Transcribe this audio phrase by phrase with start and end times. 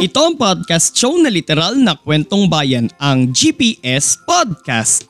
[0.00, 5.04] Ito ang podcast show na literal na kwentong bayan, ang GPS Podcast.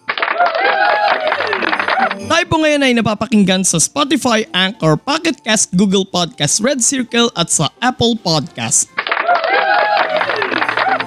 [2.27, 7.55] Tayo po ngayon ay napapakinggan sa Spotify, Anchor, Pocket Cast, Google Podcast, Red Circle at
[7.55, 8.91] sa Apple Podcast.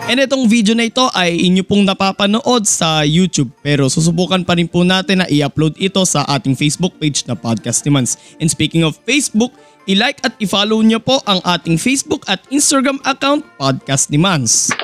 [0.03, 4.67] And itong video na ito ay inyo pong napapanood sa YouTube pero susubukan pa rin
[4.67, 8.19] po natin na i-upload ito sa ating Facebook page na Podcast ni Mans.
[8.36, 9.55] And speaking of Facebook,
[9.88, 14.75] i-like at i-follow nyo po ang ating Facebook at Instagram account Podcast ni Mans.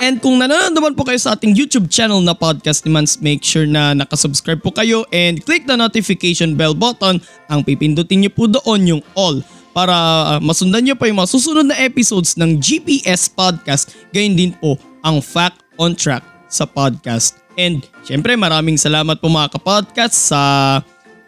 [0.00, 3.44] And kung nanonood naman po kayo sa ating YouTube channel na Podcast ni Mans, make
[3.44, 7.20] sure na nakasubscribe po kayo and click the notification bell button.
[7.52, 9.44] Ang pipindutin nyo po doon yung all
[9.76, 9.94] para
[10.36, 13.94] uh, masundan nyo pa yung mga susunod na episodes ng GPS Podcast.
[14.10, 17.38] Gayun din po ang Fact on Track sa podcast.
[17.58, 20.42] And syempre maraming salamat po mga kapodcast sa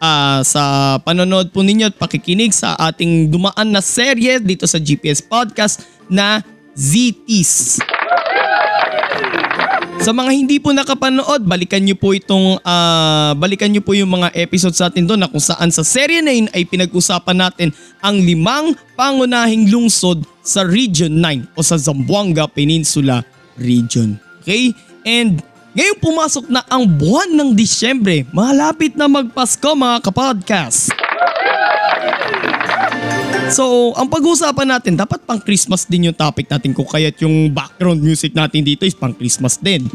[0.01, 5.21] uh, sa panonood po ninyo at pakikinig sa ating dumaan na serye dito sa GPS
[5.21, 6.41] Podcast na
[6.73, 8.00] ZTs.
[10.01, 14.33] Sa mga hindi po nakapanood, balikan niyo po itong uh, balikan niyo po yung mga
[14.33, 17.69] episodes natin doon na kung saan sa serye na yun ay pinag-usapan natin
[18.01, 23.21] ang limang pangunahing lungsod sa Region 9 o sa Zamboanga Peninsula
[23.61, 24.17] Region.
[24.41, 24.73] Okay?
[25.05, 25.37] And
[25.77, 28.25] ngayon pumasok na ang buwan ng Disyembre.
[28.33, 31.10] Malapit na magpasko mga kapodcast.
[33.51, 37.99] So, ang pag-uusapan natin, dapat pang Christmas din yung topic natin kung kaya't yung background
[37.99, 39.91] music natin dito is pang Christmas din.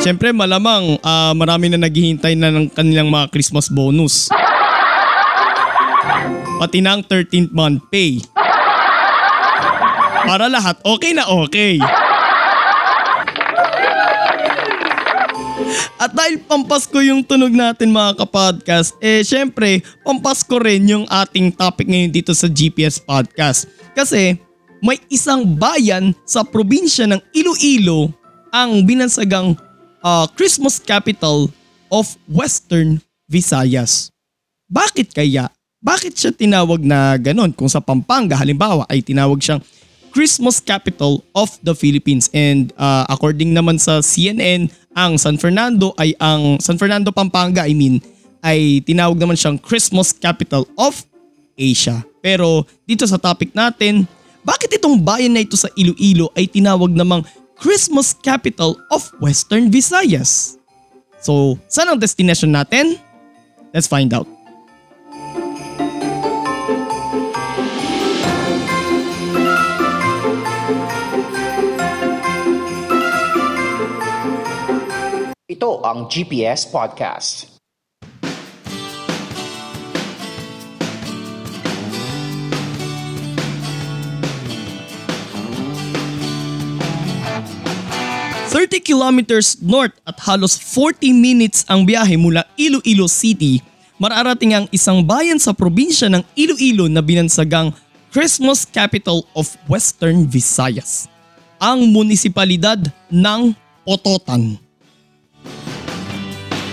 [0.00, 4.32] Siyempre malamang uh, marami na naghihintay na ng kanilang mga Christmas bonus.
[6.56, 8.18] Pati na ang 13th month pay.
[10.24, 11.76] Para lahat okay na okay.
[16.00, 21.84] At dahil pampasko yung tunog natin mga kapodcast, eh syempre pampasko rin yung ating topic
[21.84, 23.68] ngayon dito sa GPS Podcast.
[23.92, 24.40] Kasi
[24.80, 28.16] may isang bayan sa probinsya ng Iloilo
[28.48, 29.52] ang binansagang
[30.00, 31.52] uh, Christmas capital
[31.92, 34.08] of Western Visayas.
[34.72, 35.52] Bakit kaya?
[35.84, 37.52] Bakit siya tinawag na ganon?
[37.52, 39.60] Kung sa Pampanga halimbawa ay tinawag siyang
[40.10, 46.14] Christmas capital of the Philippines and uh, according naman sa CNN ang San Fernando ay
[46.18, 48.02] ang San Fernando Pampanga I mean
[48.42, 51.04] ay tinawag naman siyang Christmas capital of
[51.60, 52.00] Asia.
[52.24, 54.08] Pero dito sa topic natin,
[54.40, 57.24] bakit itong bayan na ito sa Iloilo ay tinawag namang
[57.60, 60.56] Christmas capital of Western Visayas?
[61.20, 62.96] So, saan ang destination natin?
[63.76, 64.39] Let's find out.
[75.80, 77.56] Ang GPS Podcast.
[88.52, 93.64] Thirty kilometers north at halos 40 minutes ang biyahe mula Iloilo City,
[93.96, 97.72] mararating ang isang bayan sa probinsya ng Iloilo na binansagang
[98.12, 101.08] Christmas Capital of Western Visayas,
[101.56, 103.56] ang munisipalidad ng
[103.88, 104.69] Pototan.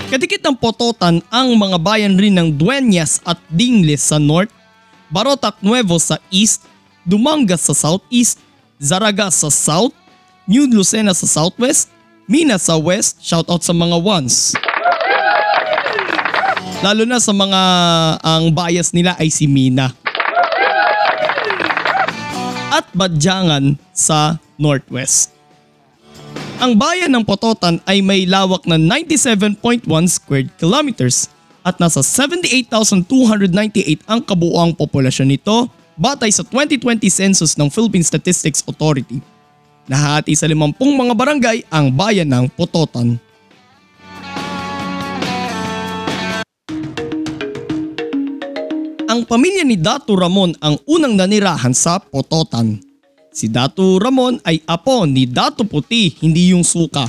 [0.08, 4.48] Kadikit ng Pototan ang mga bayan rin ng Dueñas at Dingles sa north,
[5.12, 6.64] Barotac Nuevo sa east,
[7.04, 8.40] Dumangas sa southeast,
[8.80, 9.92] Zaraga sa south,
[10.48, 11.92] New Lucena sa southwest,
[12.24, 14.56] Mina sa west, shoutout sa mga ones.
[16.80, 17.62] Lalo na sa mga
[18.24, 19.92] ang bias nila ay si Mina.
[22.72, 25.37] At Badyangan sa northwest.
[26.58, 31.30] Ang bayan ng Pototan ay may lawak na 97.1 square kilometers
[31.62, 39.22] at nasa 78,298 ang kabuuang populasyon nito batay sa 2020 census ng Philippine Statistics Authority.
[39.86, 43.22] Nahati sa 50 mga barangay ang bayan ng Pototan.
[49.06, 52.87] Ang pamilya ni Dato Ramon ang unang nanirahan sa Pototan
[53.38, 57.06] Si Dato Ramon ay apo ni Dato Puti, hindi yung suka.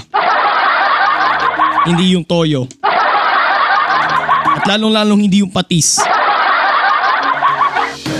[1.89, 2.69] hindi yung toyo.
[4.53, 5.97] At lalong-lalong hindi yung patis.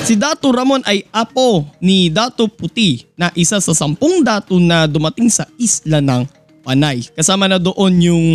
[0.09, 5.29] Si Dato Ramon ay apo ni Dato Puti na isa sa sampung dato na dumating
[5.29, 6.25] sa isla ng
[6.65, 7.05] Panay.
[7.13, 8.27] Kasama na doon yung,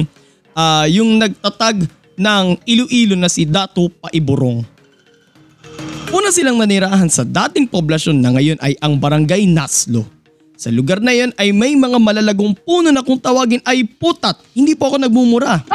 [0.53, 4.61] ah, yung nagtatag ng Iloilo na si Dato Paiburong.
[6.13, 10.06] Una silang nanirahan sa dating poblasyon na ngayon ay ang Barangay Naslo.
[10.54, 14.38] Sa lugar na yan ay may mga malalagong puno na kung tawagin ay putat.
[14.54, 15.65] Hindi po ako nagmumura.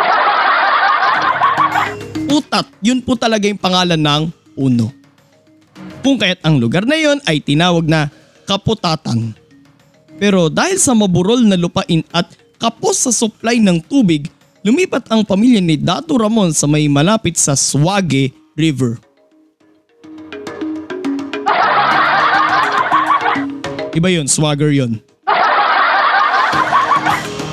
[2.31, 4.23] Putat, yun po talaga yung pangalan ng
[4.55, 4.95] puno.
[6.07, 8.07] Kung kaya't ang lugar na yon ay tinawag na
[8.47, 9.35] Kaputatan.
[10.23, 12.31] Pero dahil sa maburol na lupain at
[12.63, 14.31] kapos sa supply ng tubig,
[14.63, 19.08] lumipat ang pamilya ni Dato Ramon sa may malapit sa Swage River.
[23.99, 25.03] Iba yun, swagger yun.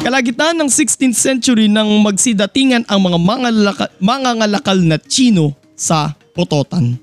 [0.06, 7.02] Kalagitnaan ng 16th century nang magsidatingan ang mga mangalaka, mangangalakal na Chino sa Pototan.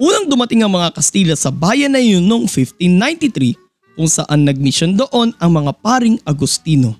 [0.00, 3.60] Unang dumating ang mga Kastila sa bayan na yun noong 1593
[4.00, 6.96] kung saan nagmisyon doon ang mga paring Agustino.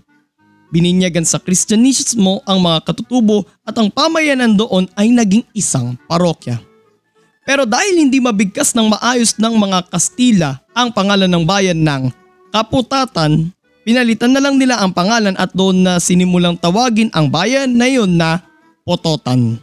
[0.69, 6.61] Bininyagan sa Kristyanismo ang mga katutubo at ang pamayanan doon ay naging isang parokya.
[7.51, 12.15] Pero dahil hindi mabigkas ng maayos ng mga Kastila ang pangalan ng bayan ng
[12.55, 13.51] Kaputatan,
[13.83, 18.15] pinalitan na lang nila ang pangalan at doon na sinimulang tawagin ang bayan na yun
[18.15, 18.47] na
[18.87, 19.59] Pototan.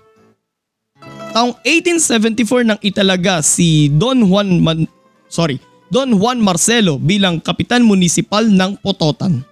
[1.31, 4.83] Taong 1874 nang italaga si Don Juan Man
[5.31, 5.55] sorry,
[5.87, 9.47] Don Juan Marcelo bilang kapitan munisipal ng Pototan.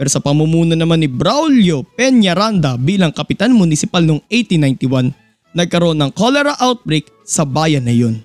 [0.00, 5.23] Pero sa pamumuno naman ni Braulio Peñaranda bilang kapitan munisipal noong 1891,
[5.54, 8.20] nagkaroon ng cholera outbreak sa bayan na yun.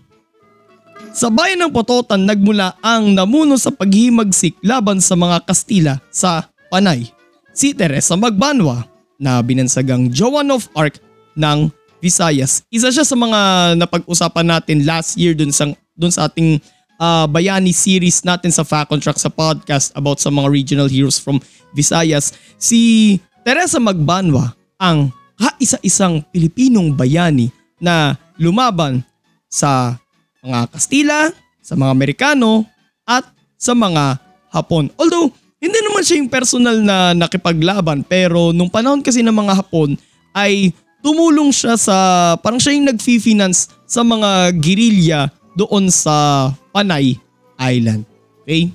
[1.16, 7.10] Sa bayan ng Pototan nagmula ang namuno sa paghimagsik laban sa mga Kastila sa Panay,
[7.56, 8.86] si Teresa Magbanwa
[9.18, 11.02] na binansagang Joan of Arc
[11.34, 12.64] ng Visayas.
[12.72, 15.68] Isa siya sa mga napag-usapan natin last year dun sa,
[15.98, 16.62] dun sa ating
[16.96, 21.20] ah, bayani series natin sa Fact on Track sa podcast about sa mga regional heroes
[21.20, 21.44] from
[21.76, 22.32] Visayas.
[22.56, 27.48] Si Teresa Magbanwa ang kaisa-isang Pilipinong bayani
[27.80, 29.00] na lumaban
[29.48, 29.96] sa
[30.44, 31.32] mga Kastila,
[31.64, 32.68] sa mga Amerikano
[33.08, 33.24] at
[33.56, 34.20] sa mga
[34.50, 34.90] Hapon.
[34.98, 35.32] Although
[35.62, 39.94] hindi naman siya yung personal na nakipaglaban pero nung panahon kasi ng mga Hapon
[40.34, 41.98] ay tumulong siya sa
[42.40, 47.16] parang siya yung nag-finance sa mga girilya doon sa Panay
[47.60, 48.08] Island.
[48.44, 48.72] Okay?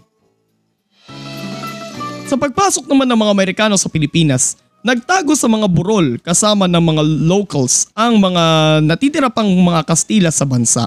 [2.25, 7.03] Sa pagpasok naman ng mga Amerikano sa Pilipinas, nagtago sa mga burol kasama ng mga
[7.25, 8.45] locals ang mga
[8.85, 10.85] natitira pang mga Kastila sa bansa.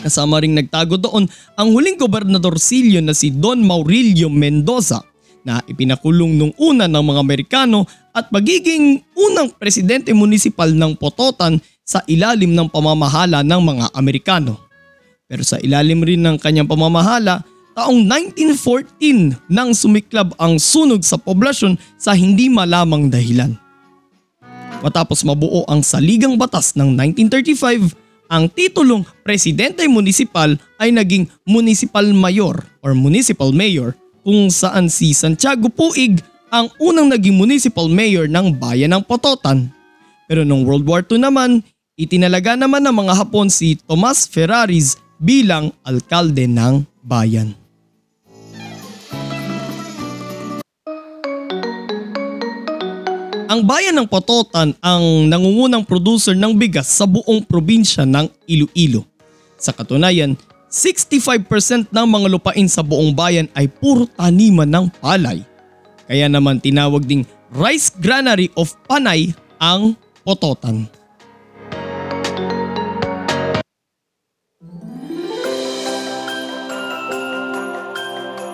[0.00, 5.04] Kasama ring nagtago doon ang huling gobernadorsilyo na si Don Maurilio Mendoza
[5.44, 7.84] na ipinakulong nung una ng mga Amerikano
[8.16, 14.60] at magiging unang presidente munisipal ng Pototan sa ilalim ng pamamahala ng mga Amerikano.
[15.28, 17.44] Pero sa ilalim rin ng kanyang pamamahala,
[17.78, 23.54] taong 1914 nang sumiklab ang sunog sa poblasyon sa hindi malamang dahilan.
[24.82, 27.94] Matapos mabuo ang saligang batas ng 1935,
[28.26, 33.94] ang titulong presidente munisipal ay naging municipal mayor or municipal mayor
[34.26, 36.18] kung saan si Santiago Puig
[36.50, 39.70] ang unang naging municipal mayor ng bayan ng Pototan.
[40.26, 41.62] Pero noong World War II naman,
[41.94, 47.67] itinalaga naman ng mga Hapon si Tomas Ferraris bilang alkalde ng bayan.
[53.48, 59.08] Ang bayan ng Pototan ang nangungunang producer ng bigas sa buong probinsya ng Iloilo.
[59.56, 60.36] Sa katunayan,
[60.68, 65.40] 65% ng mga lupain sa buong bayan ay puro taniman ng palay.
[66.04, 69.96] Kaya naman tinawag ding Rice Granary of Panay ang
[70.28, 70.84] Pototan.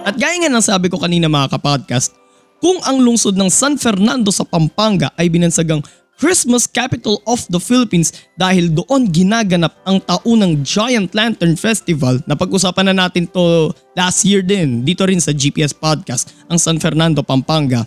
[0.07, 2.15] At gaya nga ng sabi ko kanina mga kapodcast,
[2.63, 5.83] kung ang lungsod ng San Fernando sa Pampanga ay binansagang
[6.15, 12.95] Christmas Capital of the Philippines dahil doon ginaganap ang taunang Giant Lantern Festival na pag-usapan
[12.95, 17.83] na natin to last year din dito rin sa GPS Podcast ang San Fernando, Pampanga.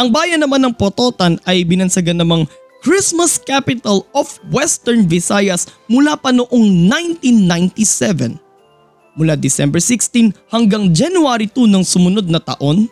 [0.00, 2.48] Ang bayan naman ng Pototan ay binansagan namang
[2.80, 8.40] Christmas Capital of Western Visayas mula pa noong 1997.
[9.20, 12.88] Mula December 16 hanggang January 2 ng sumunod na taon,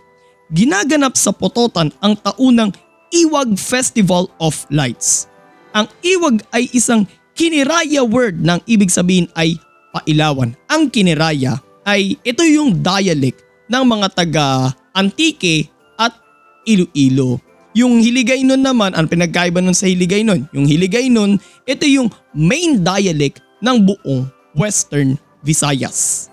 [0.52, 2.72] ginaganap sa Pototan ang taunang
[3.08, 5.28] Iwag Festival of Lights.
[5.72, 9.54] Ang Iwag ay isang Kiniraya word ng ibig sabihin ay
[9.94, 10.58] pailawan.
[10.66, 16.18] Ang kiniraya ay ito yung dialect ng mga taga Antique at
[16.66, 17.38] Iloilo.
[17.78, 23.86] Yung Hiligaynon naman, ang pinagkaiba nun sa Hiligaynon, yung Hiligaynon, ito yung main dialect ng
[23.86, 24.26] buong
[24.58, 25.14] Western
[25.46, 26.26] Visayas.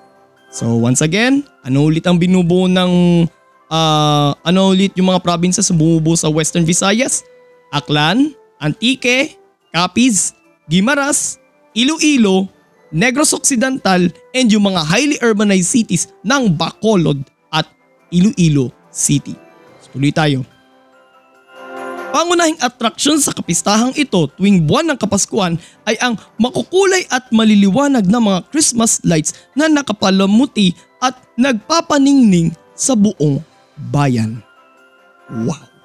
[0.49, 2.91] So once again, ano ulit ang binubuo ng
[3.69, 7.25] ah, ano ulit yung mga provinces na bumubuo sa Western Visayas?
[7.73, 9.35] Aklan, Antique,
[9.73, 10.31] Capiz,
[10.71, 11.37] Guimaras,
[11.75, 12.47] Iloilo,
[12.95, 17.19] Negros Occidental, and yung mga highly urbanized cities ng Bacolod
[17.51, 17.67] at
[18.13, 19.35] Iloilo City.
[19.83, 20.47] So, tuloy tayo.
[22.15, 28.23] Pangunahing atraksyon sa kapistahang ito tuwing buwan ng Kapaskuhan ay ang makukulay at maliliwanag na
[28.23, 30.71] mga Christmas lights na nakapalamuti
[31.03, 33.43] at nagpapaningning sa buong
[33.77, 34.43] bayan.
[35.29, 35.75] Wow!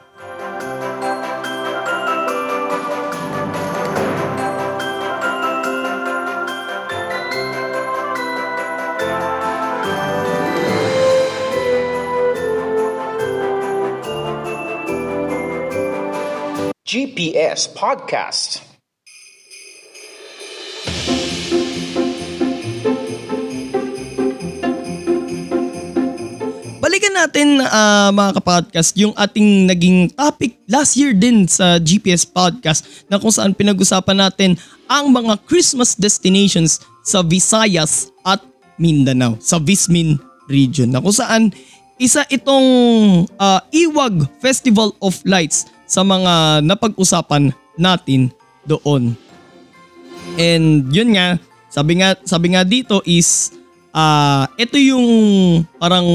[16.90, 18.69] GPS Podcast.
[27.30, 33.22] Natin ah, mga kapodcast yung ating naging topic last year din sa GPS podcast na
[33.22, 34.58] kung saan pinag-usapan natin
[34.90, 38.42] ang mga Christmas destinations sa Visayas at
[38.82, 40.18] Mindanao, sa Vismin
[40.50, 41.54] region na kung saan
[42.02, 42.66] isa itong
[43.38, 48.34] ah, Iwag Festival of Lights sa mga napag-usapan natin
[48.66, 49.14] doon.
[50.34, 51.38] And yun nga,
[51.70, 53.54] sabi nga sabi nga dito is
[53.90, 55.06] ah ito yung
[55.78, 56.06] parang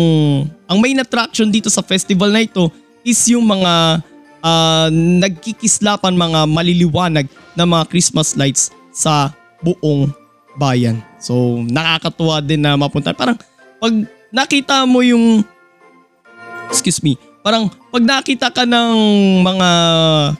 [0.65, 2.71] ang main attraction dito sa festival na ito
[3.03, 4.01] is yung mga
[4.41, 10.11] ah, nagkikislapan mga maliliwanag na mga Christmas lights sa buong
[10.55, 11.03] bayan.
[11.19, 13.11] So nakakatuwa din na mapunta.
[13.11, 13.35] Parang
[13.79, 13.93] pag
[14.31, 15.43] nakita mo yung
[16.71, 18.91] excuse me, parang pag nakita ka ng
[19.43, 19.69] mga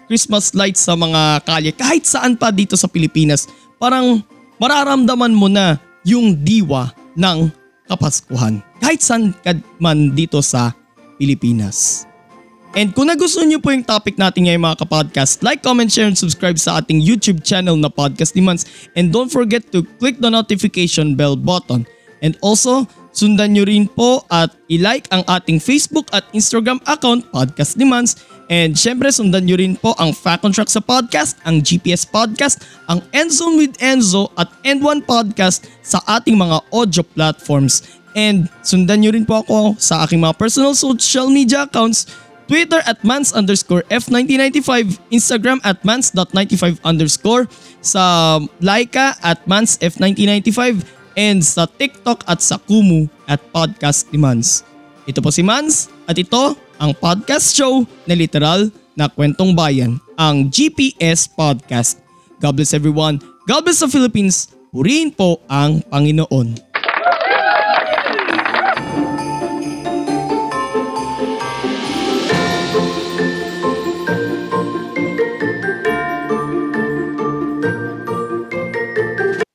[0.09, 3.45] Christmas lights sa mga kalye, kahit saan pa dito sa Pilipinas,
[3.77, 4.23] parang
[4.57, 7.51] mararamdaman mo na yung diwa ng
[7.85, 8.65] Kapaskuhan.
[8.81, 10.73] Kahit saan ka man dito sa
[11.21, 12.09] Pilipinas.
[12.75, 16.19] And kung nagustuhan niyo po yung topic natin ngayon mga kapodcast, like, comment, share, and
[16.19, 18.67] subscribe sa ating YouTube channel na Podcast ni Mans.
[18.99, 21.87] And don't forget to click the notification bell button.
[22.19, 22.83] And also,
[23.15, 28.19] sundan nyo rin po at i-like ang ating Facebook at Instagram account, Podcast ni Mans.
[28.45, 33.01] And syempre, sundan nyo rin po ang Fact Track sa podcast, ang GPS Podcast, ang
[33.09, 37.81] Endzone with Enzo at End1 Podcast sa ating mga audio platforms.
[38.13, 42.05] And sundan nyo rin po ako sa aking mga personal social media accounts,
[42.45, 47.49] Twitter at mans underscore F1995, Instagram at mans.95 underscore,
[47.81, 50.85] sa Laika at mans F1995,
[51.17, 54.61] and sa TikTok at sa Kumu at Podcast ni Mans.
[55.09, 60.47] Ito po si Mans at ito ang podcast show na literal na kwentong bayan, ang
[60.51, 61.99] GPS Podcast.
[62.39, 63.19] God bless everyone.
[63.47, 64.51] God bless the Philippines.
[64.75, 66.59] Purihin po ang Panginoon.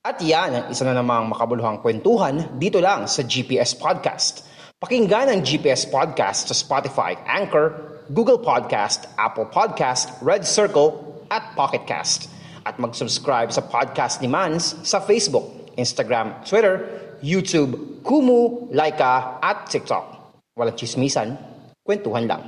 [0.00, 4.50] At yan isa na namang makabuluhang kwentuhan dito lang sa GPS Podcast.
[4.81, 11.85] Pakinggan ang GPS Podcast sa Spotify, Anchor, Google Podcast, Apple Podcast, Red Circle, at Pocket
[11.85, 12.33] Cast.
[12.65, 16.81] At mag-subscribe sa podcast ni Mans sa Facebook, Instagram, Twitter,
[17.21, 20.17] YouTube, Kumu, Laika, at TikTok.
[20.57, 21.37] Walang chismisan,
[21.85, 22.43] kwentuhan lang.